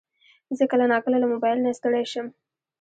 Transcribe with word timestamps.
زه 0.57 0.63
کله 0.71 0.85
ناکله 0.91 1.17
له 1.19 1.27
موبایل 1.33 1.57
نه 1.65 1.71
ستړی 1.79 2.05
شم. 2.11 2.27